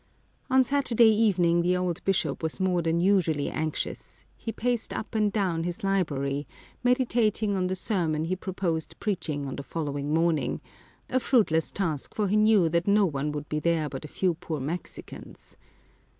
[0.49, 5.31] On Saturday evening the old bishop was more than usually anxious; he paced up and
[5.31, 6.47] down his library,
[6.83, 10.59] meditating on the sermon he purposed preaching on the following morning—
[11.11, 14.33] a fruitless task, for he knew that no one would be there but a few
[14.33, 15.55] poor Mexicans.